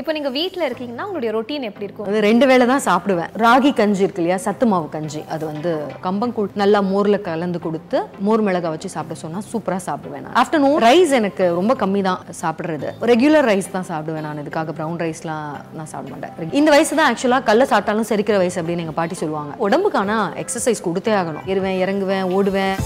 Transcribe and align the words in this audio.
இப்போ 0.00 0.12
நீங்க 0.14 0.30
வீட்ல 0.36 0.62
இருக்கீங்கன்னா 0.68 1.04
உங்களுடைய 1.06 1.30
ரொட்டீன் 1.34 1.66
எப்படி 1.68 1.84
இருக்கும்? 1.86 2.06
அது 2.10 2.20
ரெண்டு 2.26 2.44
வேளை 2.50 2.64
தான் 2.70 2.82
சாப்பிடுவேன். 2.86 3.28
ராகி 3.42 3.70
கஞ்சி 3.80 4.02
இருக்கு 4.04 4.20
இல்லையா? 4.22 4.38
சத்து 4.44 4.66
மாவு 4.70 4.88
கஞ்சி. 4.94 5.20
அது 5.34 5.44
வந்து 5.50 5.72
கம்பங்கூழ் 6.06 6.48
நல்லா 6.62 6.80
மோர்ல 6.88 7.18
கலந்து 7.28 7.58
கொடுத்து 7.66 7.98
மோர் 8.26 8.42
மிளகா 8.46 8.72
வச்சு 8.74 8.88
சாப்பிட 8.94 9.16
சொன்னா 9.22 9.42
சூப்பரா 9.50 9.78
சாப்பிடுவேன் 9.86 10.24
நான். 10.24 10.34
ஆஃப்டர்நூன் 10.42 10.76
ரைஸ் 10.86 11.14
எனக்கு 11.20 11.46
ரொம்ப 11.60 11.76
கம்மி 11.82 12.02
தான் 12.08 12.20
சாப்பிடுறது. 12.40 12.90
ரெகுலர் 13.12 13.48
ரைஸ் 13.52 13.70
தான் 13.76 13.88
சாப்பிடுவேன் 13.92 14.26
நான். 14.28 14.42
இதுக்காக 14.44 14.74
ப்ரௌன் 14.80 14.98
ரைஸ்லாம் 15.04 15.46
நான் 15.78 15.90
சாப்பிட 15.94 16.12
மாட்டேன். 16.16 16.52
இந்த 16.60 16.70
வயசு 16.76 16.92
தான் 17.00 17.08
ஆக்சுவலா 17.12 17.40
கல்ல 17.50 17.70
சாப்பிட்டாலும் 17.72 18.10
செரிக்கிற 18.12 18.38
வயசு 18.44 18.60
அப்படின்னு 18.62 18.86
எங்க 18.86 18.96
பாட்டி 19.00 19.22
சொல்லுவாங்க. 19.22 19.54
உடம்புக்கான 19.68 20.20
எக்ஸசைஸ் 20.44 20.86
கொடுத்தே 20.90 21.14
ஆகணும். 21.22 21.48
இருவேன் 21.54 21.80
இறங்குவேன் 21.86 22.28
ஓடுவேன். 22.38 22.76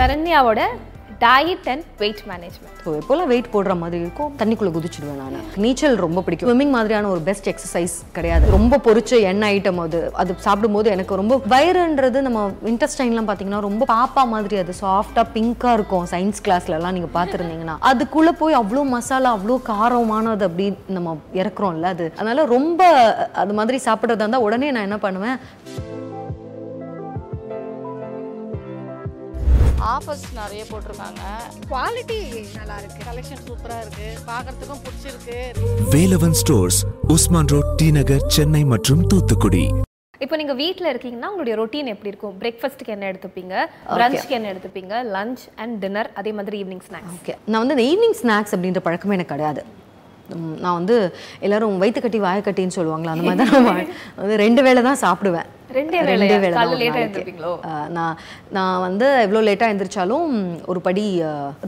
சரண்யாவோட 0.00 0.62
diet 1.24 1.68
and 1.72 1.84
weight 2.02 2.22
management 2.30 2.80
so 2.84 2.92
எப்போல்லாம் 3.00 3.30
வெயிட் 3.32 3.50
போடுற 3.54 3.74
மாதிரி 3.82 3.98
இருக்கும் 4.04 4.32
தண்ணிக்குள்ளே 4.40 4.72
குதிச்சிடுவேன் 4.76 5.20
நான். 5.22 5.46
நீச்சல் 5.64 5.96
ரொம்ப 6.04 6.22
பிடிக்கும். 6.24 6.48
ஸ்விம்மிங் 6.48 6.74
மாதிரியான 6.76 7.08
ஒரு 7.14 7.20
பெஸ்ட் 7.28 7.48
எக்ஸசைஸ் 7.52 7.94
கிடையாது. 8.16 8.44
ரொம்ப 8.56 8.80
பொறிச்ச 8.86 9.20
எண்ணெய் 9.30 9.52
ஐட்டம் 9.54 9.80
அது. 9.84 10.00
அது 10.22 10.36
சாப்பிடும்போது 10.46 10.88
எனக்கு 10.94 11.18
ரொம்ப 11.20 11.36
வயிறுன்றது 11.54 12.20
நம்ம 12.26 12.42
இன்டெஸ்டைன்லாம் 12.72 13.28
பார்த்தீங்கன்னா 13.30 13.62
ரொம்ப 13.68 13.86
பாப்பா 13.94 14.24
மாதிரி 14.34 14.58
அது. 14.62 14.74
சாஃப்டாக 14.82 15.26
பிங்காக 15.36 15.76
இருக்கும். 15.78 16.06
சயின்ஸ் 16.12 16.44
கிளாஸ்லலாம் 16.48 16.96
நீங்கள் 16.98 17.14
பார்த்துருந்தீங்கன்னா 17.18 17.76
அதுக்குள்ளே 17.92 18.34
போய் 18.42 18.60
அவ்வளோ 18.62 18.84
மசாலா 18.96 19.32
அவ்வளோ 19.38 19.58
காரமானது 19.70 20.46
அப்படி 20.50 20.68
நம்ம 20.98 21.16
இறக்குறோம்ல 21.40 21.94
அது. 21.96 22.06
அதனால் 22.18 22.50
ரொம்ப 22.56 22.82
அது 23.44 23.54
மாதிரி 23.60 23.80
சாப்பிட்றதா 23.88 24.24
இருந்தால் 24.24 24.46
உடனே 24.48 24.70
நான் 24.76 24.88
என்ன 24.90 25.00
பண்ணுவேன்? 25.06 25.38
ஆஃபர்ஸ் 29.92 30.26
நிறைய 30.38 30.62
போட்டிருக்காங்க. 30.68 31.22
குவாலிட்டி 31.70 32.18
நல்லா 32.58 32.76
இருக்கு 32.80 33.00
கலெக்ஷன் 33.08 33.42
சூப்பரா 33.46 33.78
இருக்கு. 33.84 34.06
பார்க்கறதுக்கும் 34.30 34.82
பிடிச்சிருக்கு. 34.84 35.38
Velavan 35.94 36.36
stores 36.40 36.78
Usman 37.14 37.50
road 37.54 37.72
T 37.80 37.88
Nagar 37.98 38.24
Chennai 38.36 38.62
மற்றும் 38.72 39.02
தூத்துக்குடி. 39.12 39.64
இப்போ 40.24 40.36
நீங்க 40.40 40.54
வீட்ல 40.62 40.86
இருக்கீங்கன்னா 40.92 41.30
உங்களுடைய 41.32 41.54
ரொட்டீன் 41.60 41.92
எப்படி 41.94 42.10
இருக்கும்? 42.12 42.34
பிரேக்ஃபாஸ்ட்டுக்கு 42.42 42.94
என்ன 42.96 43.06
எடுத்துப்பீங்க? 43.12 43.54
லஞ்சுக்கு 44.02 44.36
என்ன 44.38 44.50
எடுத்துப்பீங்க? 44.52 44.94
லஞ்ச் 45.16 45.42
அண்ட் 45.62 45.76
டின்னர் 45.84 46.10
அதே 46.20 46.32
மாதிரி 46.38 46.58
ஈவினிங் 46.64 46.84
ஸ்நாக்ஸ் 46.88 47.16
ஓகே 47.18 47.34
நான் 47.50 47.62
வந்து 47.62 47.76
இந்த 47.76 47.86
ஈவினிங் 47.92 48.18
ஸ்நாக்ஸ் 48.22 48.54
அப்படின்ற 48.56 48.82
பழக்கமே 48.86 49.16
எனக்கு 49.18 49.34
கிடையாது. 49.34 49.62
நான் 50.64 50.78
வந்து 50.78 50.96
எல்லாரும் 51.46 51.80
வயிற்று 51.82 52.02
கட்டி 52.04 52.20
வாயை 52.26 52.42
கட்டின்னு 52.44 52.76
சொல்லுவாங்களா 52.78 53.14
அந்த 53.14 53.26
மாதிரி 53.26 53.50
தான் 53.50 53.68
வந்து 54.22 54.36
ரெண்டு 54.44 54.60
வேளை 54.66 54.82
தான் 54.88 55.02
சாப்பிடுவேன். 55.02 55.50
ரெண்டே 55.76 55.98
தான்? 56.56 56.72
ஆஹ் 57.70 57.88
நான் 57.96 58.16
நான் 58.56 58.82
வந்து 58.86 59.06
எவ்வளோ 59.24 59.40
லேட்டாக 59.48 59.70
எழுந்திரிச்சாலும் 59.70 60.28
ஒரு 60.72 60.80
படி 60.86 61.04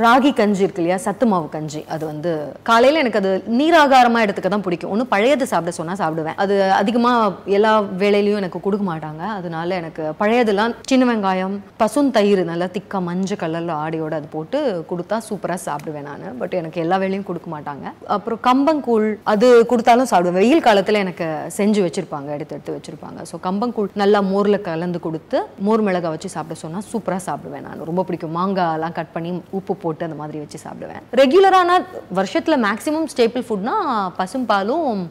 ராகி 0.04 0.30
கஞ்சி 0.40 0.62
இருக்கு 0.64 0.82
இல்லையா? 0.82 0.98
சத்து 1.06 1.26
மாவு 1.32 1.48
கஞ்சி. 1.54 1.80
அது 1.94 2.04
வந்து 2.12 2.30
காலையில் 2.70 3.00
எனக்கு 3.02 3.20
அது 3.22 3.30
நீராகாரமாக 3.60 4.26
எடுத்துக்க 4.26 4.50
தான் 4.54 4.64
பிடிக்கும். 4.66 4.92
ஒன்று 4.94 5.06
பழையது 5.14 5.46
சாப்பிட 5.52 5.74
சொன்னால் 5.78 6.00
சாப்பிடுவேன். 6.02 6.38
அது 6.44 6.54
அதிகமாக 6.80 7.52
எல்லா 7.58 7.72
வேலையிலையும் 8.02 8.40
எனக்கு 8.42 8.60
கொடுக்க 8.66 8.86
மாட்டாங்க. 8.90 9.22
அதனால 9.38 9.74
எனக்கு 9.82 10.02
பழையதெல்லாம் 10.20 10.74
சின்ன 10.92 11.06
வெங்காயம் 11.10 11.56
பசும் 11.82 12.12
தயிர் 12.18 12.42
நல்லா 12.52 12.68
திக்கா 12.76 13.00
மஞ்சள் 13.08 13.40
கலரில் 13.42 13.74
ஆடியோட 13.82 14.14
அது 14.20 14.30
போட்டு 14.36 14.58
கொடுத்தா 14.90 15.18
சூப்பராக 15.28 15.60
சாப்பிடுவேன் 15.66 16.08
நான். 16.10 16.26
பட் 16.42 16.56
எனக்கு 16.60 16.80
எல்லா 16.84 16.98
வேலையும் 17.04 17.28
கொடுக்க 17.30 17.48
மாட்டாங்க. 17.56 17.86
அப்புறம் 18.16 18.42
கம்பங்கூழ் 18.48 19.08
அது 19.34 19.48
கொடுத்தாலும் 19.72 20.10
சாப்பிடுவேன். 20.12 20.40
வெயில் 20.42 20.66
காலத்தில் 20.68 21.02
எனக்கு 21.04 21.28
செஞ்சு 21.58 21.80
வச்சிருப்பாங்க 21.86 22.30
எடுத்து 22.36 22.56
எடுத்து 22.56 22.76
வச்சிருப்பாங்க. 22.76 23.20
ஸோ 23.32 23.36
கம்பங்கூழ் 23.48 23.94
நல்லா 24.00 24.20
மோரில் 24.30 24.64
கலந்து 24.66 24.98
கொடுத்து 25.06 25.38
மோர் 25.66 25.82
மிளகா 25.86 26.08
வச்சு 26.14 26.28
சாப்பிட 26.34 26.56
சொன்னால் 26.62 26.86
சூப்பராக 26.92 27.20
சாப்பிடுவேன் 27.28 27.64
நான். 27.66 27.84
ரொம்ப 27.90 28.02
பிடிக்கும். 28.08 28.36
மாங்காய்லாம் 28.38 28.96
கட் 28.98 29.12
பண்ணி 29.14 29.30
உப்பு 29.58 29.76
போட்டு 29.82 30.06
அந்த 30.08 30.18
மாதிரி 30.22 30.38
வச்சு 30.44 30.58
சாப்பிடுவேன். 30.66 31.02
ரெகுலரான 31.20 31.78
வருஷத்தில் 32.20 32.62
மேக்ஸிமம் 32.66 33.10
ஸ்டேபிள் 33.14 33.46
ஃபுட்னா 33.48 33.76
பசும்பாலும் 34.20 35.04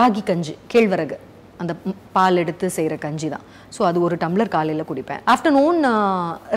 ராகி 0.00 0.22
கஞ்சி 0.30 0.56
கேழ்வரகு. 0.74 1.18
அந்த 1.62 1.74
பால் 2.16 2.40
எடுத்து 2.42 2.66
செய்கிற 2.76 2.96
கஞ்சி 3.04 3.30
தான். 3.34 3.44
ஸோ 3.76 3.80
அது 3.90 3.98
ஒரு 4.08 4.18
டம்ளர் 4.24 4.54
காலையில் 4.56 4.88
குடிப்பேன். 4.90 5.22
ஆஃப்டர்நூன் 5.34 5.80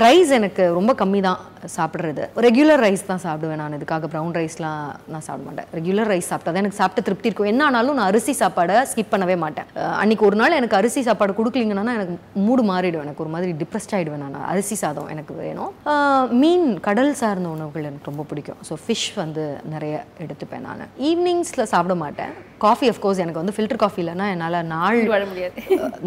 ரைஸ் 0.06 0.32
எனக்கு 0.40 0.66
ரொம்ப 0.80 0.94
கம்மி 1.02 1.22
தான் 1.28 1.42
சாப்பிட்றது. 1.78 2.24
ரெகுலர் 2.48 2.82
ரைஸ் 2.86 3.04
தான் 3.12 3.24
சாப்பிடுவேன் 3.26 3.62
நான். 3.64 3.78
இதுக்காக 3.80 4.08
ப்ரௌன் 4.14 4.34
ரைஸ்லாம் 4.40 4.86
நான் 5.14 5.26
சாப்பிட 5.28 5.46
மாட்டேன். 5.50 5.70
ரெகுலர் 5.80 6.12
ரைஸ் 6.14 6.32
சாப்பிட்டா 6.32 6.52
தான் 6.54 6.64
எனக்கு 6.64 6.82
சாப்பிட்ட 6.82 7.06
திருப்தி 7.10 7.30
இருக்கும். 7.30 7.52
என்ன 7.54 7.62
ஆனாலும் 7.70 7.98
நான் 8.00 8.10
அரிசி 8.12 8.36
சாப்பாடை 8.44 8.78
ஸ்கிப் 8.94 9.14
பண்ணவே 9.16 9.38
மாட்டேன். 9.46 9.70
அன்றைக்கி 10.02 10.10
அன்னைக்கு 10.12 10.30
ஒரு 10.30 10.40
நாள் 10.40 10.56
எனக்கு 10.60 10.76
அரிசி 10.80 11.02
சாப்பாடு 11.06 11.34
கொடுக்கலீங்கன்னா 11.38 11.94
எனக்கு 11.98 12.16
மூடு 12.46 12.64
மாறிடும். 12.70 13.04
எனக்கு 13.06 13.22
ஒரு 13.24 13.32
மாதிரி 13.34 13.52
டிப்ரெஸ்ட் 13.60 13.94
ஆகிடுவேன் 13.98 14.22
நான். 14.24 14.36
அரிசி 14.54 14.76
சாதம் 14.82 15.08
எனக்கு 15.14 15.34
வேணும். 15.44 15.72
மீன் 16.42 16.68
கடல் 16.88 17.12
சார்ந்த 17.22 17.48
உணவுகள் 17.56 17.88
எனக்கு 17.90 18.10
ரொம்ப 18.12 18.24
பிடிக்கும். 18.32 18.60
ஸோ 18.68 18.76
ஃபிஷ் 18.84 19.08
வந்து 19.22 19.44
நிறைய 19.74 19.94
எடுத்துப்பேன் 20.24 20.66
நான். 20.68 20.84
ஈவினிங்ஸில் 21.10 21.70
சாப்பிட 21.74 21.96
மாட்டேன். 22.04 22.34
காஃபி 22.66 22.88
அஃப்கோர்ஸ் 22.94 23.22
எனக்கு 23.24 23.42
வந்து 23.42 23.56
ஃபில்டர் 23.58 23.82
காஃபி 23.84 24.00
இல்லைன்னா 24.04 24.28
என்னால் 24.34 24.60
நான் 24.74 24.91
நாள் 24.92 25.12
வாழ 25.14 25.24
முடியாது. 25.32 25.56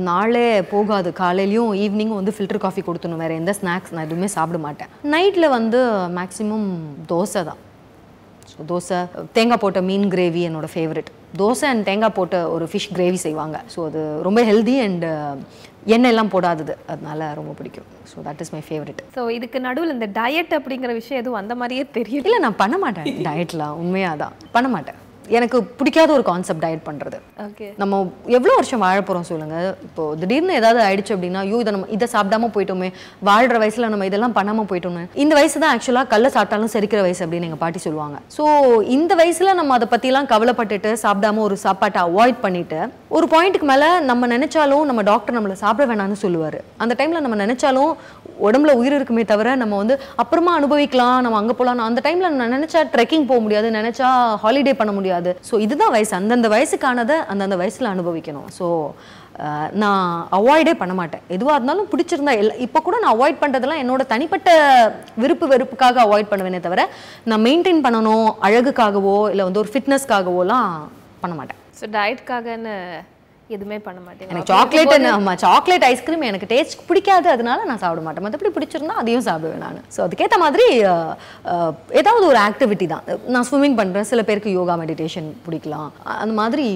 நாளே 0.08 0.46
போகாது. 0.72 1.10
காலையிலயும் 1.22 1.74
ஈவினிங்கும் 1.84 2.20
வந்து 2.20 2.34
ஃபில்டர் 2.36 2.64
காஃபி 2.64 2.82
கொடுத்துணும் 2.88 3.22
வேற 3.24 3.34
எந்த 3.40 3.52
ஸ்நாக்ஸ் 3.60 3.92
நான் 3.96 4.06
எதுவுமே 4.08 4.30
சாப்பிட 4.36 4.58
மாட்டேன். 4.66 4.90
நைட்டில் 5.14 5.54
வந்து 5.58 5.80
மேக்ஸிமம் 6.18 6.68
தோசை 7.12 7.42
தான். 7.50 7.60
ஸோ 8.52 8.64
தோசை 8.70 8.98
தேங்காய் 9.36 9.60
போட்ட 9.62 9.80
மீன் 9.90 10.08
கிரேவி 10.14 10.42
என்னோட 10.48 10.66
ஃபேவரட் 10.74 11.08
தோசை 11.40 11.66
அண்ட் 11.72 11.84
தேங்காய் 11.88 12.16
போட்ட 12.18 12.36
ஒரு 12.54 12.64
ஃபிஷ் 12.72 12.90
கிரேவி 12.96 13.18
செய்வாங்க. 13.26 13.56
ஸோ 13.74 13.78
அது 13.88 14.00
ரொம்ப 14.26 14.40
ஹெல்தி 14.50 14.76
அண்ட் 14.86 15.06
எண்ணெய் 15.94 16.12
எல்லாம் 16.12 16.30
போடாதது. 16.34 16.74
அதனால 16.92 17.30
ரொம்ப 17.38 17.52
பிடிக்கும். 17.60 17.88
So 18.10 18.16
that 18.26 18.42
is 18.44 18.52
my 18.56 18.62
favourite 18.68 19.00
so 19.16 19.22
இதுக்கு 19.38 19.58
நடுவில் 19.68 19.94
இந்த 19.96 20.08
டயட் 20.20 20.54
அப்படிங்கிற 20.58 20.92
விஷயம் 21.00 21.22
எதுவும் 21.22 21.40
அந்த 21.42 21.56
மாதிரியே 21.62 21.86
தெரியல. 21.96 22.26
இல்லை 22.28 22.40
நான் 22.46 22.60
பண்ண 22.62 22.78
மாட்டேன். 22.84 23.08
டயட்லாம் 23.28 23.78
உண்மையாக 23.84 24.22
தான். 24.24 24.36
பண்ண 24.56 24.68
மாட்டேன். 24.76 25.00
எனக்கு 25.38 25.58
பிடிக்காத 25.78 26.10
ஒரு 26.16 26.24
கான்செப்ட் 26.28 26.62
டயட் 26.64 26.82
பண்ணுறது 26.86 27.18
ஓகே 27.44 27.66
நம்ம 27.82 28.00
எவ்வளோ 28.38 28.54
வருஷம் 28.58 28.82
வாழ 28.84 28.96
போகிறோம் 29.00 29.26
சொல்லுங்க. 29.30 29.56
இப்போ 29.86 30.02
திடீர்னு 30.20 30.58
ஏதாவது 30.60 30.80
ஆயிடுச்சு 30.86 31.14
அப்படின்னா 31.16 31.42
ஐயோ 31.44 31.60
இதை 31.62 31.72
நம்ம 31.76 31.88
இதை 31.96 32.06
சாப்பிடாம 32.14 32.50
போயிட்டோமே 32.56 32.88
வாழ்ற 33.28 33.58
வயசுல 33.62 33.88
நம்ம 33.92 34.06
இதெல்லாம் 34.10 34.36
பண்ணாம 34.38 34.64
போயிட்டோமே. 34.72 35.04
இந்த 35.24 35.34
வயசு 35.38 35.56
தான் 35.62 35.72
ஆக்சுவலாக 35.74 36.10
கல்ல 36.12 36.30
சாப்பிட்டாலும் 36.36 36.72
செரிக்கிற 36.74 37.02
வயசு 37.06 37.22
அப்படின்னு 37.24 37.48
எங்கள் 37.48 37.62
பாட்டி 37.64 37.82
சொல்லுவாங்க. 37.86 38.18
ஸோ 38.36 38.44
இந்த 38.96 39.14
வயசுல 39.22 39.54
நம்ம 39.60 39.74
அதை 39.78 39.88
பற்றிலாம் 39.94 40.30
கவலைப்பட்டுட்டு 40.34 40.92
சாப்பிடாம 41.04 41.42
ஒரு 41.48 41.58
சாப்பாட்டை 41.66 42.02
அவாய்ட் 42.08 42.42
பண்ணிட்டு 42.44 42.80
ஒரு 43.16 43.26
பாயிண்ட்டுக்கு 43.32 43.70
மேலே 43.72 43.88
நம்ம 44.10 44.26
நினைச்சாலும் 44.34 44.84
நம்ம 44.90 45.00
டாக்டர் 45.10 45.36
நம்மளை 45.38 45.56
சாப்பிட 45.64 45.84
வேணாம்னு 45.90 46.20
சொல்லுவார். 46.24 46.58
அந்த 46.84 46.92
டைமில் 46.98 47.24
நம்ம 47.26 47.38
நினைச்சாலும் 47.44 47.92
உடம்புல 48.46 48.70
உயிர் 48.78 48.94
இருக்குமே 48.96 49.22
தவிர 49.32 49.48
நம்ம 49.60 49.74
வந்து 49.80 49.94
அப்புறமா 50.22 50.52
அனுபவிக்கலாம் 50.60 51.18
நம்ம 51.24 51.36
அங்கே 51.40 51.54
போகலாம் 51.58 51.88
அந்த 51.90 52.00
டைமில் 52.06 52.38
நான் 52.40 52.54
நினச்சா 52.56 52.80
ட்ரெக்கிங் 52.94 53.26
போக 53.30 53.40
முடியாது 53.44 53.68
நினச்சா 53.80 54.08
ஹாலிடே 54.44 54.74
பண்ண 54.78 54.92
முடியாது. 54.92 55.12
ஸோ 55.48 55.54
இதுதான் 55.64 55.94
வயசு. 55.96 56.12
அந்தந்த 56.20 56.48
வயசுக்கானதை 56.54 57.18
அந்தந்த 57.34 57.58
வயசில் 57.62 57.92
அனுபவிக்கணும். 57.94 58.48
ஸோ 58.58 58.66
நான் 59.82 60.02
அவாய்டே 60.38 60.72
பண்ண 60.80 60.92
மாட்டேன். 60.98 61.22
எதுவாக 61.36 61.56
இருந்தாலும் 61.58 61.88
பிடிச்சிருந்தா 61.92 62.34
இல்லை 62.40 62.54
இப்போ 62.66 62.80
கூட 62.86 62.96
நான் 63.04 63.14
அவாய்ட் 63.14 63.40
பண்ணுறதெல்லாம் 63.40 63.80
என்னோட 63.84 64.02
தனிப்பட்ட 64.12 64.50
விருப்பு 65.22 65.46
வெறுப்புக்காக 65.52 66.02
அவாய்ட் 66.06 66.30
பண்ணுவேனே 66.32 66.60
தவிர 66.66 66.82
நான் 67.30 67.44
மெயின்டைன் 67.46 67.82
பண்ணணும் 67.86 68.28
அழகுக்காகவோ 68.48 69.16
இல்லை 69.32 69.46
வந்து 69.48 69.62
ஒரு 69.62 69.72
ஃபிட்னஸ்க்காகவோலாம் 69.72 70.70
பண்ண 71.24 71.34
மாட்டேன். 71.40 71.60
ஸோ 71.80 71.86
டயட்காகன்னு 71.96 72.76
எதுவுமே 73.50 73.78
பண்ண 73.86 73.98
மாட்டேங்க. 74.04 74.30
எனக்கு 74.32 74.50
சாக்லேட் 74.52 74.92
ஆமாம் 75.10 75.40
சாக்லேட் 75.42 75.86
ஐஸ்கிரீம் 75.88 76.28
எனக்கு 76.28 76.48
டேஸ்ட் 76.52 76.84
பிடிக்காது 76.86 77.28
அதனால 77.32 77.64
நான் 77.64 77.82
சாப்பிட 77.82 78.02
மாட்டேன். 78.04 78.24
மற்றபடி 78.26 78.52
பிடிச்சிருந்தா 78.54 79.00
அதையும் 79.00 79.26
சாப்பிடுவேன் 79.26 79.64
நான். 79.64 79.80
ஸோ 79.94 80.00
அதுக்கேற்ற 80.04 80.38
மாதிரி 80.44 80.66
ஏதாவது 82.00 82.24
ஒரு 82.30 82.38
ஆக்டிவிட்டி 82.46 82.86
தான். 82.86 83.04
நான் 83.34 83.46
ஸ்விம்மிங் 83.48 83.78
பண்ணுறேன் 83.80 84.10
சில 84.10 84.22
பேருக்கு 84.22 84.56
யோகா 84.56 84.76
மெடிடேஷன் 84.82 85.28
பிடிக்கலாம். 85.46 85.90
அந்த 86.16 86.34
மாதிரி 86.40 86.66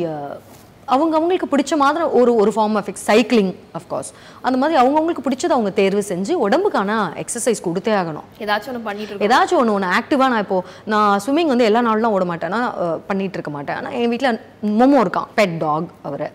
அவங்க 0.89 1.15
அவங்களுக்கு 1.17 1.49
பிடிச்ச 1.53 1.73
மாதிரி 1.81 2.05
ஒரு 2.19 2.33
ஒரு 2.43 2.51
form 2.55 2.77
of 2.81 2.89
ex 2.91 3.07
cycling 3.09 3.51
of course 3.78 4.11
அந்த 4.47 4.57
மாதிரி 4.61 4.78
அவங்கவுங்களுக்கு 4.81 5.25
பிடிச்சதை 5.27 5.55
அவங்க 5.57 5.71
தேர்வு 5.81 6.03
செஞ்சு 6.11 6.34
உடம்புக்கான 6.45 6.93
எக்ஸசைஸ் 7.23 7.65
கொடுத்தே 7.67 7.93
ஆகணும். 7.99 8.27
ஏதாச்சும் 8.45 8.73
ஒன்று 8.73 8.87
பண்ணிட்டு 8.87 9.25
ஏதாச்சும் 9.27 9.61
ஒன்று 9.61 9.75
ஒன்று 9.75 9.91
ஆக்டிவாக 9.99 10.33
நான் 10.34 10.45
இப்போ 10.47 10.59
நான் 10.95 11.21
ஸ்விம்மிங் 11.25 11.53
வந்து 11.53 11.69
எல்லா 11.71 11.83
நாளும் 11.89 12.15
ஓட 12.17 12.27
மாட்டேன் 12.33 12.55
நான் 12.57 12.69
அஹ், 12.84 12.99
பண்ணிட்டு 13.09 13.39
இருக்க 13.39 13.53
மாட்டேன். 13.57 13.78
ஆனால் 13.81 13.97
என் 14.01 14.12
வீட்டில் 14.15 14.41
மொமோ 14.81 15.01
இருக்கான் 15.04 15.31
பெட் 15.37 15.57
டாக் 15.59 15.91
அவர். 16.03 16.27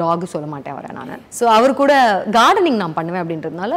டாக் 0.00 0.32
சொல்ல 0.32 0.46
மாட்டேன் 0.54 0.74
அவரை 0.74 0.90
நான். 0.98 1.22
ஸோ 1.38 1.44
அவர் 1.58 1.80
கூட 1.82 1.94
கார்டனிங் 2.38 2.82
நான் 2.82 2.98
பண்ணுவேன் 2.98 3.22
அப்படின்றதுனால 3.22 3.74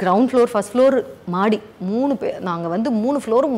கிரவுண்ட் 0.00 0.28
ஃப்ளோர் 0.30 0.50
ஃபர்ஸ்ட் 0.50 0.72
ஃப்ளோர் 0.72 0.96
மாடி 1.34 1.58
மூணு 1.90 2.12
பேர் 2.20 2.36
நாங்கள் 2.48 2.72
வந்து 2.74 2.88
மூணு 3.04 3.18
ஃப்ளோரும் 3.22 3.56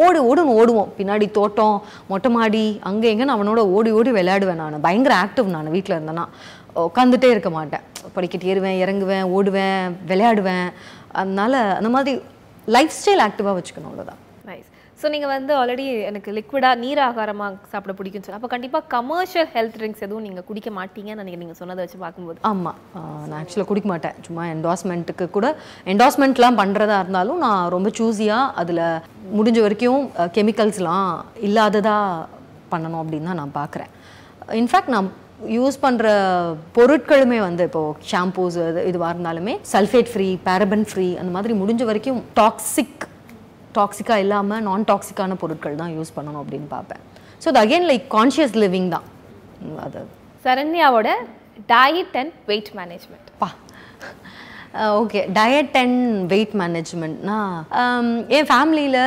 ஓடு 0.00 0.18
ஓடுன்னு 0.30 0.56
ஓடுவோம். 0.60 0.90
பின்னாடி 0.98 1.26
தோட்டம் 1.38 1.76
மொட்டை 2.10 2.30
மாடி 2.34 2.64
அங்கே 2.90 3.10
எங்கேன்னு 3.12 3.36
அவனோட 3.36 3.62
ஓடி 3.76 3.92
ஓடி 3.98 4.10
விளையாடுவேன் 4.18 4.60
நான். 4.62 4.84
பயங்கர 4.86 5.14
ஆக்டிவ் 5.24 5.54
நான் 5.54 5.72
வீட்டில் 5.76 5.96
இருந்தேன்னா. 5.96 6.26
உட்காந்துட்டே 6.88 7.30
இருக்க 7.34 7.50
மாட்டேன். 7.56 7.86
படிக்கட்டு 8.16 8.50
ஏறுவேன் 8.52 8.80
இறங்குவேன் 8.84 9.24
ஓடுவேன் 9.36 9.96
விளையாடுவேன். 10.10 10.68
அதனால 11.22 11.62
அந்த 11.78 11.92
மாதிரி 11.96 12.12
லைஃப் 12.76 12.94
ஸ்டைல் 12.98 13.24
ஆக்டிவாக 13.28 13.56
வச்சுக்கணும் 13.58 13.90
அவ்வளோதான் 13.90 14.21
ஸோ 15.02 15.08
நீங்கள் 15.12 15.30
வந்து 15.32 15.52
ஆல்ரெடி 15.60 15.84
எனக்கு 16.08 16.30
லிக்விடாக 16.36 16.78
நீர் 16.82 17.00
ஆகாரமாக 17.06 17.70
சாப்பிட 17.70 17.92
பிடிக்கும்னு 17.98 18.26
சொல்லி 18.26 18.38
அப்போ 18.38 18.50
கண்டிப்பாக 18.52 18.84
கமர்ஷியல் 18.94 19.48
ஹெல்த் 19.54 19.76
ட்ரிங்க்ஸ் 19.78 20.04
எதுவும் 20.06 20.24
நீங்கள் 20.26 20.44
குடிக்க 20.48 20.70
மாட்டீங்கன்னு 20.76 21.20
நினைக்கிறேன் 21.22 21.42
நீங்கள் 21.44 21.58
சொன்னதை 21.60 21.80
வச்சு 21.84 21.98
பார்க்கும்போது. 22.04 22.38
ஆமாம் 22.50 22.78
நான் 23.28 23.38
ஆக்சுவலாக 23.40 23.68
குடிக்க 23.70 23.88
மாட்டேன். 23.92 24.16
சும்மா 24.26 24.44
என்டாஸ்மெண்ட்டுக்கு 24.54 25.26
கூட 25.36 25.48
என்டாஸ்மெண்ட்லாம் 25.94 26.60
பண்ணுறதா 26.62 26.98
இருந்தாலும் 27.04 27.42
நான் 27.46 27.64
ரொம்ப 27.76 27.90
சூஸியாக 27.98 28.52
அதில் 28.62 28.82
முடிஞ்ச 29.38 29.60
வரைக்கும் 29.66 30.04
கெமிக்கல்ஸ்லாம் 30.38 31.10
இல்லாததாக 31.48 32.26
பண்ணணும் 32.74 33.02
அப்படின்னு 33.02 33.30
தான் 33.30 33.42
நான் 33.42 33.58
பார்க்குறேன். 33.60 33.92
இன்ஃபேக்ட் 34.62 34.94
நான் 34.96 35.08
யூஸ் 35.58 35.82
பண்ணுற 35.84 36.08
பொருட்களுமே 36.76 37.38
வந்து 37.48 37.64
இப்போது 37.68 37.96
ஷாம்பூஸ் 38.10 38.58
இது 38.70 38.82
இதுவாக 38.90 39.14
இருந்தாலுமே 39.14 39.54
சல்ஃபேட் 39.72 40.12
ஃப்ரீ 40.12 40.28
பேரபன் 40.48 40.86
ஃப்ரீ 40.90 41.08
அந்த 41.22 41.32
மாதிரி 41.36 41.54
முடிஞ்ச 41.62 41.84
வரைக்கும் 41.90 42.20
டாக்ஸிக் 42.38 43.06
டாக்ஸிக்காக 43.78 44.24
இல்லாமல் 44.24 44.62
நான் 44.68 44.88
டாக்ஸிக்கான 44.92 45.36
பொருட்கள் 45.42 45.80
தான் 45.82 45.92
யூஸ் 45.98 46.14
பண்ணணும் 46.16 46.42
அப்படின்னு 46.42 46.68
பார்ப்பேன். 46.76 47.02
ஸோ 47.42 47.46
அது 47.52 47.60
அகெயின் 47.64 47.88
லைக் 47.90 48.06
கான்ஷியஸ் 48.16 48.56
லிவிங் 48.64 48.88
தான். 48.96 49.06
அது. 49.86 50.02
சரண்யாவோட 50.46 51.10
டயட் 51.74 52.16
அண்ட் 52.22 52.34
வெயிட் 52.50 52.70
மேனேஜ்மெண்ட் 52.80 53.28
பா. 53.42 53.48
ஓகே 55.00 55.20
டயட் 55.38 55.76
அண்ட் 55.82 56.02
வெயிட் 56.32 56.54
மேனேஜ்மெண்ட்னா 56.60 57.38
என் 58.36 58.48
ஃபேமிலியில் 58.50 59.02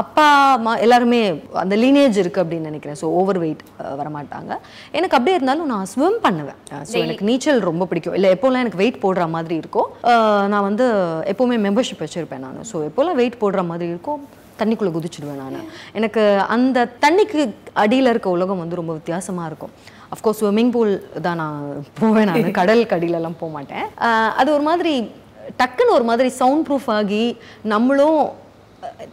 அப்பா 0.00 0.24
அம்மா 0.52 0.72
எல்லாருமே 0.78 1.18
அந்த 1.60 1.74
லீனேஜ் 1.76 2.16
இருக்குது 2.16 2.42
அப்படின்னு 2.42 2.68
நினைக்கிறேன். 2.68 2.98
ஸோ 3.00 3.08
ஓவர் 3.18 3.38
வெயிட் 3.38 3.62
வரமாட்டாங்க. 4.00 4.52
எனக்கு 4.94 5.16
அப்படியே 5.16 5.36
இருந்தாலும் 5.36 5.70
நான் 5.72 5.86
ஸ்விம் 5.86 6.18
பண்ணுவேன். 6.22 6.58
ஸோ 6.88 6.96
எனக்கு 6.98 7.24
நீச்சல் 7.24 7.60
ரொம்ப 7.68 7.86
பிடிக்கும். 7.86 8.16
இல்லை 8.18 8.30
எப்போல்லாம் 8.34 8.64
எனக்கு 8.64 8.80
வெயிட் 8.80 9.02
போடுற 9.02 9.26
மாதிரி 9.30 9.56
இருக்கோ 9.60 9.82
அஹ், 10.10 10.46
நான் 10.48 10.66
வந்து 10.68 10.86
எப்போவுமே 11.32 11.58
மெம்பர்ஷிப் 11.66 12.04
வச்சுருப்பேன் 12.04 12.44
நான். 12.46 12.60
ஸோ 12.70 12.78
எப்போல்லாம் 12.88 13.18
வெயிட் 13.20 13.40
போடுற 13.42 13.62
மாதிரி 13.66 13.88
இருக்கோ 13.92 14.14
தண்ணிக்குள்ளே 14.58 14.92
குதிச்சிடுவேன் 14.94 15.40
நான். 15.44 15.68
எனக்கு 15.94 16.22
அந்த 16.54 16.78
தண்ணிக்கு 17.04 17.42
அடியில் 17.76 18.12
இருக்க 18.12 18.28
உலகம் 18.30 18.62
வந்து 18.62 18.80
ரொம்ப 18.80 18.92
வித்தியாசமாக 18.92 19.46
இருக்கும். 19.46 19.72
அஃப்கோர்ஸ் 20.14 20.40
ஸ்விம்மிங் 20.40 20.72
பூல் 20.72 20.92
தான் 21.22 21.40
நான் 21.40 21.58
போவேன் 22.00 22.28
நான். 22.30 22.52
கடல் 22.60 22.82
கடியிலலாம் 22.90 23.40
போக 23.40 23.50
மாட்டேன் 23.52 23.86
அது 24.36 24.50
ஒரு 24.52 24.64
மாதிரி 24.64 24.92
டக்குன்னு 25.60 25.94
ஒரு 25.94 26.06
மாதிரி 26.08 26.28
சவுண்ட் 26.36 26.66
ப்ரூஃப் 26.66 26.90
ஆகி 26.94 27.24
நம்மளும் 27.74 28.20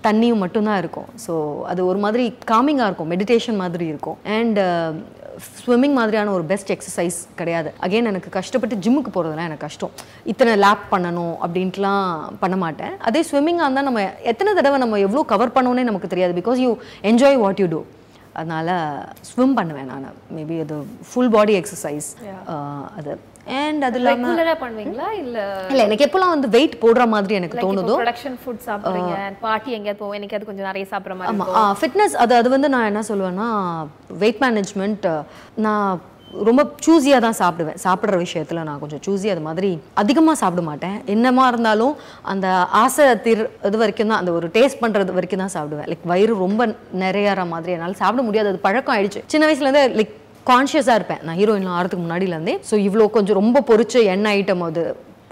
தண்ணியும் 0.06 0.42
மட்டும்தான் 0.44 0.80
இருக்கும். 0.81 1.10
ஸோ 1.25 1.34
அது 1.72 1.81
ஒரு 1.92 2.00
மாதிரி 2.06 2.25
காமிங்காக 2.52 2.90
இருக்கும். 2.90 3.12
மெடிடேஷன் 3.14 3.62
மாதிரி 3.64 3.86
இருக்கும். 3.94 4.18
அண்ட் 4.38 4.60
ஸ்விம்மிங் 5.58 5.96
மாதிரியான 5.98 6.31
ஒரு 6.36 6.44
பெஸ்ட் 6.52 6.72
எக்ஸசைஸ் 6.75 7.18
கிடையாது. 7.40 7.69
அகைன் 7.86 8.10
எனக்கு 8.12 8.30
கஷ்டப்பட்டு 8.38 8.75
ஜிம்முக்கு 8.84 9.12
போகிறதுலாம் 9.16 9.50
எனக்கு 9.50 9.66
கஷ்டம். 9.66 9.92
இத்தனை 10.31 10.54
லேப் 10.64 10.86
பண்ணணும் 10.94 11.36
அப்படின்ட்டுலாம் 11.46 12.08
பண்ண 12.44 12.56
மாட்டேன். 12.64 12.96
அதே 13.10 13.22
ஸ்விம்மிங்காக 13.30 13.68
இருந்தால் 13.68 13.88
நம்ம 13.90 14.04
எத்தனை 14.31 14.54
தடவை 14.60 14.80
நம்ம 14.84 15.00
எவ்வளோ 15.08 15.24
கவர் 15.34 15.56
பண்ணோன்னே 15.58 15.86
நமக்கு 15.90 16.12
தெரியாது. 16.14 16.36
Because 16.42 16.62
you 16.66 16.72
enjoy 17.12 17.40
what 17.44 17.62
you 17.64 17.69
do 17.75 17.81
அதனால் 18.40 18.74
ஸ்விம் 19.30 19.56
பண்ணுவேன் 19.60 19.90
நான். 19.94 20.18
மேபி 20.38 20.58
அது 20.64 20.75
ஃபுல் 21.10 21.31
பாடி 21.36 21.54
எக்ஸசைஸ் 21.62 22.10
அது. 23.00 23.14
அண்ட் 23.61 23.85
அது 23.89 24.03
ரெகுலராக 24.07 24.57
பண்ணுவீங்களா? 24.63 25.07
இல்லை 25.21 25.45
இல்லை 25.71 25.83
எனக்கு 25.88 26.05
எப்போல்லாம் 26.07 26.33
வந்து 26.35 26.49
வெயிட் 26.57 26.75
போடுற 26.83 27.05
மாதிரி 27.13 27.39
எனக்கு 27.39 27.63
தோணுதோ 27.65 27.95
ப்ரொடக்ஷன் 28.01 28.38
ஃபுட் 28.44 28.65
சாப்பிட்றீங்க 28.67 29.15
பார்ட்டி 29.45 29.77
எங்கேயாவது 29.77 30.01
போவோம் 30.03 30.19
எனக்கு 30.19 30.38
அது 30.39 30.49
கொஞ்சம் 30.49 30.69
நிறைய 30.71 30.85
சாப்பிட்ற 30.91 31.15
மாதிரி 31.21 31.33
ஆமாம் 31.33 31.79
ஃபிட்னஸ் 31.81 32.19
அது 32.25 32.35
அது 32.41 32.51
வந்து 32.57 32.73
நான் 32.75 32.91
என்ன 32.91 33.03
சொல்லுவேன்னா 33.09 33.49
வெயிட் 34.25 34.44
மேனேஜ்மெண்ட் 34.45 35.07
நான் 35.67 36.05
ரொம்ப 36.47 36.61
சூஸியாக 36.85 37.21
தான் 37.25 37.38
சாப்பிடுவேன். 37.39 37.77
சாப்பிட்ற 37.83 38.15
விஷயத்தில் 38.23 38.65
நான் 38.67 38.79
கொஞ்சம் 38.81 39.01
சூஸி 39.05 39.27
அது 39.33 39.41
மாதிரி 39.45 39.69
அதிகமாக 40.01 40.35
சாப்பிட 40.41 40.61
மாட்டேன். 40.69 40.97
என்னமா 41.13 41.44
இருந்தாலும் 41.51 41.94
அந்த 42.31 42.47
ஆசை 42.81 43.05
திர் 43.25 43.44
இது 43.69 43.77
வரைக்கும் 43.81 44.11
தான் 44.11 44.21
அந்த 44.21 44.31
ஒரு 44.39 44.47
டேஸ்ட் 44.55 44.81
பண்ணுறது 44.83 45.15
வரைக்கும் 45.17 45.44
தான் 45.44 45.53
சாப்பிடுவேன். 45.55 45.88
லைக் 45.91 46.05
வயிறு 46.11 46.33
ரொம்ப 46.45 46.65
நிறையாற 47.03 47.45
மாதிரி 47.53 47.73
என்னால் 47.75 47.99
சாப்பிட 48.03 48.23
முடியாது. 48.27 48.51
அது 48.53 48.65
பழக்கம் 48.67 48.95
ஆயிடுச்சு. 48.95 49.23
சின்ன 49.33 49.47
வயசுலேருந்தே 49.49 49.85
லைக் 49.99 50.13
கான்ஷியஸாக 50.51 50.99
இருப்பேன். 50.99 51.21
நான் 51.25 51.38
ஹீரோயின் 51.41 51.73
ஆகிறதுக்கு 51.75 52.05
முன்னாடியிலேருந்தே. 52.05 52.55
ஸோ 52.69 52.75
இவ்வளோ 52.88 53.09
கொஞ்சம் 53.17 53.39
ரொம்ப 53.41 53.63
பொரிச்ச 53.69 54.03
எண்ணெய் 54.13 54.38
ஐட்டம் 54.39 54.63
அது. 54.69 54.85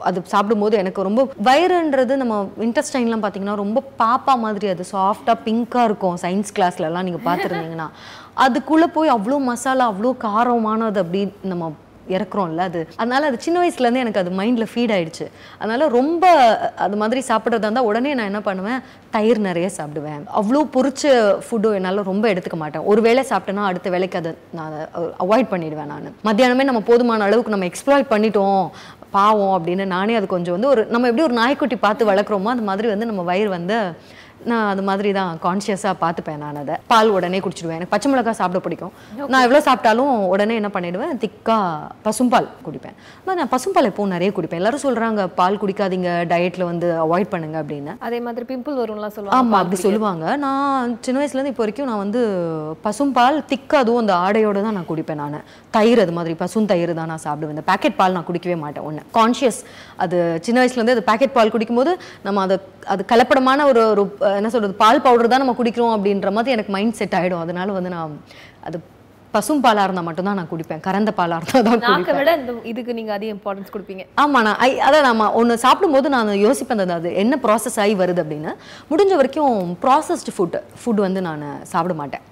அது 0.08 0.20
சாப்பிடும்போது 0.32 0.76
எனக்கு 0.82 1.06
ரொம்ப 1.08 1.22
வயிறுன்றது 1.48 2.14
நம்ம 2.22 2.36
இன்டெஸ்டைன்லாம் 2.66 3.24
பார்த்தீங்கன்னா 3.24 3.56
ரொம்ப 3.62 3.84
பாப்பா 4.02 4.34
மாதிரி 4.46 4.68
அது. 4.74 4.84
சாஃப்டாக 4.96 5.38
பிங்காக 5.46 5.88
இருக்கும். 5.90 6.18
சயின்ஸ் 6.24 6.54
கிளாஸ்லலாம் 6.58 7.08
நீங்கள் 7.10 7.26
பார்த்துருந்தீங்கன்னா 7.28 7.88
அதுக்குள்ளே 8.46 8.88
போய் 8.98 9.16
அவ்வளோ 9.16 9.38
மசாலா 9.52 9.86
அவ்வளோ 9.92 10.12
காரமானது 10.26 11.00
அப்படி 11.04 11.22
நம்ம 11.52 11.72
இறக்குறோம்ல 12.10 12.66
அது. 12.70 12.82
அதனால 13.02 13.26
அது 13.30 13.38
சின்ன 13.46 13.58
வயசுலேருந்தே 13.62 14.04
எனக்கு 14.06 14.22
அது 14.24 14.32
மைண்டில் 14.40 14.70
ஃபீட் 14.72 14.94
ஆயிடுச்சு. 14.96 15.26
அதனால 15.60 15.88
ரொம்ப 15.88 16.26
அது 16.86 16.98
மாதிரி 17.02 17.24
சாப்பிட்றதா 17.30 17.66
இருந்தால் 17.68 17.90
உடனே 17.90 18.14
நான் 18.14 18.32
என்ன 18.32 18.42
பண்ணுவேன்? 18.42 18.82
தயிர் 19.16 19.40
நிறைய 19.50 19.70
சாப்பிடுவேன். 19.78 20.22
அவ்வளோ 20.40 20.64
பொறிச்ச 20.76 21.04
ஃபுட்டும் 21.46 21.78
என்னால் 21.80 22.10
ரொம்ப 22.12 22.26
எடுத்துக்க 22.34 22.60
மாட்டேன். 22.64 22.86
ஒரு 22.94 23.02
வேளை 23.02 23.24
சாப்பிட்டேன்னா 23.30 23.70
அடுத்த 23.72 23.90
வேலைக்கு 23.96 24.20
அதை 24.22 24.34
நான் 24.60 24.76
அவாய்ட் 25.26 25.52
பண்ணிடுவேன் 25.54 25.92
நான். 25.94 26.12
மத்தியானமே 26.30 26.70
நம்ம 26.72 26.84
போதுமான 26.92 27.24
அளவுக்கு 27.30 27.56
நம்ம 27.56 27.70
எக்ஸ்ப்ளாய்ட் 27.72 28.14
பண்ணிட்டோம் 28.14 28.62
பாவம் 29.18 29.54
அப்படின்னு 29.58 29.84
நானே 29.86 30.14
அது 30.16 30.28
கொஞ்சம் 30.28 30.56
வந்து 30.56 30.70
ஒரு 30.72 30.82
நம்ம 30.94 31.08
எப்படி 31.10 31.26
ஒரு 31.28 31.36
நாய்க்குட்டி 31.42 31.76
பார்த்து 31.76 32.10
வளர்க்குறோமோ 32.10 32.50
அது 32.54 32.64
மாதிரி 32.70 32.88
வந்து 32.94 33.10
நம்ம 33.10 33.22
வயிறு 33.30 33.50
வந்து 33.50 33.78
நான் 34.52 34.68
அது 34.72 34.84
மாதிரி 34.90 35.10
தான் 35.18 35.32
கான்ஷியஸாக 35.46 35.94
பார்த்துப்பேன் 36.04 36.42
நான் 36.44 36.60
அதை. 36.62 36.76
பால் 36.92 37.10
உடனே 37.18 37.40
குடிச்சிடுவேன். 37.46 37.78
எனக்கு 37.80 37.94
பச்சை 37.94 38.08
மிளகாய் 38.12 38.38
சாப்பிட 38.40 38.60
பிடிக்கும். 38.66 38.94
நான் 39.34 39.46
எவ்வளோ 39.46 39.62
சாப்பிட்டாலும் 39.68 40.14
உடனே 40.34 40.56
என்ன 40.62 40.70
பண்ணிடுவேன்? 40.76 41.14
திக்காக 41.24 41.92
பசும்பால் 42.08 42.50
குடிப்பேன். 42.66 42.96
நான் 43.40 43.52
பசும்பால் 43.56 43.90
எப்பவும் 43.92 44.14
நிறைய 44.16 44.32
குடிப்பேன். 44.38 44.62
எல்லாரும் 44.62 44.84
சொல்கிறாங்க 44.86 45.22
பால் 45.40 45.60
குடிக்காதீங்க 45.64 46.10
டயட்டில் 46.34 46.68
வந்து 46.72 46.90
அவாய்ட் 47.06 47.32
பண்ணுங்க 47.34 47.58
அப்படின்னு. 47.64 47.96
அதே 48.08 48.20
மாதிரி 48.28 48.46
பிம்பிள் 48.52 48.80
வரும்லாம் 48.82 49.16
சொல்லுவாங்க 49.18 49.40
ஆமாம் 49.40 49.60
அப்படி 49.62 49.80
சொல்லுவாங்க. 49.86 50.26
நான் 50.46 50.96
சின்ன 51.08 51.20
வயசுலேருந்து 51.22 51.54
இப்போ 51.54 51.66
வரைக்கும் 51.66 51.90
நான் 51.92 52.04
வந்து 52.06 52.22
பசும்பால் 52.86 53.40
திக்கா 53.54 53.80
அதுவும் 53.84 54.04
அந்த 54.04 54.16
ஆடையோட 54.26 54.58
தான் 54.68 54.78
நான் 54.80 54.90
குடிப்பேன் 54.92 55.22
நான். 55.24 55.40
தயிர் 55.78 56.04
அது 56.06 56.16
மாதிரி 56.20 56.36
பசும் 56.44 56.70
தயிர் 56.74 56.94
தான் 57.02 57.12
நான் 57.14 57.26
சாப்பிடுவேன். 57.28 57.56
இந்த 57.58 57.66
பேக்கெட் 57.72 58.00
பால் 58.02 58.16
நான் 58.18 58.28
குடிக்கவே 58.30 58.58
மாட்டேன் 58.66 58.86
ஒன்று 58.90 59.04
கான்ஷியஸ் 59.20 59.60
அது 60.06 60.18
சின்ன 60.48 60.58
வயசுலேருந்து 60.62 60.96
அது 60.98 61.08
பேக்கெட் 61.12 61.36
பால் 61.38 61.54
குடிக்கும்போது 61.56 61.92
நம்ம 62.28 62.42
அதை 62.48 62.58
அது 62.94 63.04
கலப்படமான 63.12 63.60
ஒரு 63.70 63.82
ஒரு 63.92 64.04
என்ன 64.42 64.52
சொல்கிறது 64.56 64.82
பால் 64.84 65.06
பவுடர் 65.06 65.34
தான் 65.36 65.46
நம்ம 65.46 65.58
குடிக்கிறோம் 65.62 65.96
அப்படின்ற 65.98 66.32
மாதிரி 66.40 66.56
எனக்கு 66.58 66.76
மைண்ட் 66.78 67.00
செட் 67.02 67.18
ஆகிடும் 67.22 67.46
அதனால 67.46 67.78
வந்து 67.80 67.94
நான் 67.96 68.20
அது 68.68 68.78
பசும் 69.34 69.62
பாலாக 69.64 69.86
இருந்தால் 69.86 70.06
மட்டும்தான் 70.08 70.38
நான் 70.40 70.50
குடிப்பேன். 70.52 70.82
கறந்த 70.86 71.12
பாலாக 71.18 71.40
இருந்தால் 71.42 71.66
தான் 71.68 71.82
நாக்கை 71.86 72.14
விட 72.18 72.34
இந்த 72.40 72.52
இதுக்கு 72.72 72.92
நீங்க 73.00 73.12
அதிக 73.16 73.34
இம்பார்ட்டன்ஸ் 73.36 73.74
கொடுப்பீங்க. 73.74 74.04
ஆமா 74.24 74.40
நான் 74.48 74.60
ஐ 74.66 74.70
அதான் 74.88 75.06
நம்ம 75.08 75.28
ஒன்று 75.40 75.56
சாப்பிடும்போது 75.64 76.08
நான் 76.14 76.32
யோசிப்பேன் 76.44 76.94
அது 76.98 77.10
என்ன 77.24 77.40
ப்ராசஸ் 77.46 77.78
ஆகி 77.84 77.96
வருது 78.04 78.22
அப்படின்னு. 78.24 78.54
முடிஞ்ச 78.92 79.14
வரைக்கும் 79.22 79.58
ப்ராசஸ்டு 79.84 80.34
ஃபுட் 80.36 80.58
ஃபுட் 80.82 81.02
வந்து 81.08 81.24
நான் 81.28 81.44
சாப்பிட 81.74 81.96
மாட்டேன். 82.02 82.24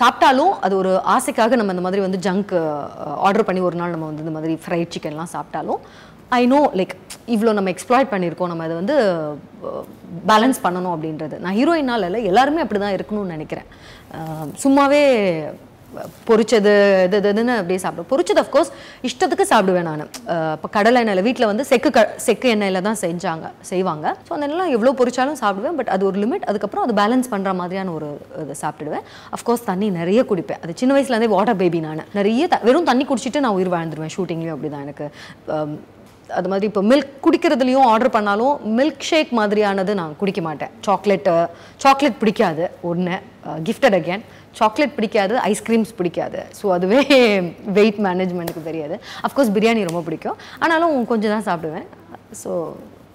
சாப்பிட்டாலும் 0.00 0.54
அது 0.66 0.74
ஒரு 0.80 0.94
ஆசைக்காக 1.16 1.56
நம்ம 1.60 1.74
இந்த 1.76 1.84
மாதிரி 1.88 2.04
வந்து 2.06 2.22
ஜங்க் 2.26 2.54
ஆர்டர் 3.26 3.46
பண்ணி 3.50 3.62
ஒரு 3.68 3.78
நாள் 3.82 3.94
நம்ம 3.94 4.08
வந்து 4.10 4.24
இந்த 4.26 4.34
மாதிரி 4.38 4.56
ஃப்ரைட் 4.64 4.94
சிக்கன்லாம் 4.96 5.32
சாப்பிட்டாலும் 5.36 5.80
ஐ 6.38 6.42
நோ 6.52 6.60
லைக் 6.78 6.94
இவ்வளோ 7.34 7.52
நம்ம 7.58 7.70
எக்ஸ்ப்ளாய்ட் 7.74 8.12
பண்ணியிருக்கோம். 8.14 8.50
நம்ம 8.52 8.64
அதை 8.66 8.74
வந்து 8.80 8.96
பேலன்ஸ் 10.30 10.58
பண்ணணும் 10.64 10.94
அப்படின்றது. 10.94 11.36
நான் 11.44 11.56
ஹீரோயினால் 11.60 12.06
இல்லை 12.08 12.20
எல்லாருமே 12.32 12.64
அப்படி 12.64 12.80
தான் 12.82 12.96
இருக்கணும்னு 12.96 13.36
நினைக்கிறேன். 13.36 13.70
சும்மாவே 14.64 15.00
பொரிச்சது 16.28 16.72
இது 17.06 17.16
இது 17.20 17.28
இதுன்னு 17.32 17.52
அப்படியே 17.60 17.80
சாப்பிடுவேன் 17.82 18.10
பொரிச்சது 18.12 18.40
அஃப்கோர்ஸ் 18.42 18.70
இஷ்டத்துக்கு 19.08 19.44
சாப்பிடுவேன் 19.52 19.86
நான். 19.88 20.02
இப்போ 20.56 20.68
கடலை 20.76 20.98
எண்ணெயில் 21.02 21.22
வீட்டில் 21.26 21.48
வந்து 21.50 21.64
செக்கு 21.70 21.90
க 21.96 22.00
செக்கு 22.26 22.48
எண்ணெயில் 22.54 22.80
தான் 22.88 23.00
செஞ்சாங்க 23.04 23.46
செய்வாங்க. 23.70 24.06
ஸோ 24.26 24.30
அந்த 24.36 24.44
எண்ணெய்லாம் 24.46 24.74
எவ்வளோ 24.76 24.92
பொரிச்சாலும் 25.00 25.40
சாப்பிடுவேன். 25.42 25.76
பட் 25.78 25.90
அது 25.94 26.04
ஒரு 26.10 26.18
லிமிட் 26.24 26.46
அதுக்கப்புறம் 26.52 26.84
அது 26.86 26.98
பேலன்ஸ் 27.00 27.32
பண்ணுற 27.34 27.52
மாதிரியான 27.60 27.92
ஒரு 27.98 28.10
இது 28.44 28.56
சாப்பிடுவேன். 28.64 29.04
அஃப்கோர்ஸ் 29.38 29.66
தண்ணி 29.70 29.88
நிறைய 30.00 30.22
குடிப்பேன். 30.30 30.62
அது 30.64 30.78
சின்ன 30.82 30.94
வயசுலேருந்தே 30.98 31.32
வாட்டர் 31.36 31.60
பேபி 31.64 31.80
நான். 31.88 32.06
நிறைய 32.20 32.48
வெறும் 32.68 32.88
தண்ணி 32.92 33.06
குடிச்சிட்டு 33.12 33.44
நான் 33.46 33.58
உயிர் 33.58 33.74
வாழ்ந்துருவேன் 33.76 34.14
ஷூட்டிங்லேயும் 34.16 34.56
அப்படி 34.56 34.72
தான் 34.74 34.86
எனக்கு. 34.88 35.08
அது 36.38 36.48
மாதிரி 36.52 36.66
இப்போ 36.70 36.82
மில்க் 36.90 37.12
குடிக்கிறதுலையும் 37.24 37.86
ஆர்டர் 37.90 38.14
பண்ணாலும் 38.16 38.54
மில்க் 38.78 39.06
ஷேக் 39.08 39.30
மாதிரியானது 39.38 39.92
நான் 40.00 40.16
குடிக்க 40.20 40.40
மாட்டேன். 40.48 40.72
சாக்லேட்டு 40.86 41.34
சாக்லேட் 41.84 42.18
பிடிக்காது. 42.22 42.64
ஒன்று 42.90 43.16
கிஃப்டட் 43.68 43.98
அகேன் 44.00 44.24
சாக்லேட் 44.60 44.96
பிடிக்காது 44.98 45.34
ஐஸ்கிரீம்ஸ் 45.52 45.94
பிடிக்காது. 46.00 46.40
ஸோ 46.58 46.66
அதுவே 46.76 47.00
வெயிட் 47.78 48.00
மேனேஜ்மெண்ட்டுக்கு 48.08 48.68
தெரியாது. 48.70 48.96
அஃப்கோர்ஸ் 49.28 49.54
பிரியாணி 49.58 49.88
ரொம்ப 49.90 50.02
பிடிக்கும். 50.08 50.38
ஆனாலும் 50.64 50.96
கொஞ்சம் 51.12 51.34
தான் 51.36 51.48
சாப்பிடுவேன். 51.50 51.86
ஸோ 52.42 52.52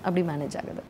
அப்படி 0.07 0.23
மேனேஜ் 0.31 0.57
ஆகுது. 0.61 0.83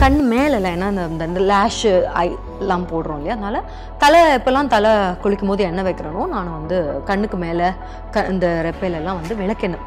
கண் 0.00 0.18
மேலே 0.30 0.56
ஏன்னா 0.74 0.88
இந்த 1.10 1.24
இந்த 1.30 1.40
லேஷு 1.50 1.92
ஐ 2.22 2.24
எல்லாம் 2.62 2.84
போடுறோம் 2.90 3.18
இல்லையா? 3.20 3.34
அதனால் 3.38 3.68
தலை 4.02 4.20
இப்போல்லாம் 4.38 4.70
தலை 4.74 4.90
குளிக்கும் 5.22 5.50
போது 5.50 5.62
எண்ணெய் 5.68 5.86
வைக்கிறனோ 5.86 6.22
நான் 6.34 6.50
வந்து 6.58 6.78
கண்ணுக்கு 7.10 7.38
மேலே 7.44 7.68
க 8.14 8.24
இந்த 8.32 8.46
ரெப்பையிலெல்லாம் 8.68 9.18
வந்து 9.20 9.34
விளக்கெண்ணெய் 9.42 9.86